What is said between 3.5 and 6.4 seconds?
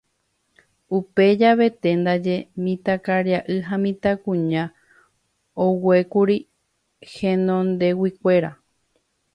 ha mitãkuña oguékuri